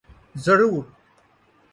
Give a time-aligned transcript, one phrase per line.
[0.45, 0.83] ضرور۔